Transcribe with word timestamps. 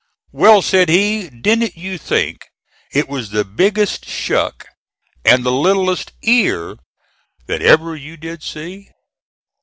"Well," 0.31 0.63
said 0.63 0.89
he, 0.89 1.29
"didn't 1.29 1.77
you 1.77 1.99
think 1.99 2.45
it 2.91 3.07
was 3.07 3.29
the 3.29 3.45
biggest 3.45 4.03
shuck 4.07 4.65
and 5.23 5.43
the 5.43 5.51
littlest 5.51 6.11
ear 6.23 6.77
that 7.45 7.61
ever 7.61 7.95
you 7.95 8.17
did 8.17 8.41
see?" 8.41 8.89